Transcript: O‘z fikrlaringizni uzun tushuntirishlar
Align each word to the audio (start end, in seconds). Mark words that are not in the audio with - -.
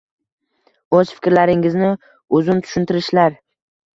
O‘z 0.99 1.09
fikrlaringizni 1.17 1.91
uzun 2.39 2.65
tushuntirishlar 2.65 3.37